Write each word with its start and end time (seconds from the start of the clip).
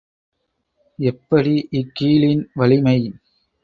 எப்படி 0.99 1.55
இக்கீழின் 1.71 2.43
வலிமை? 2.53 2.99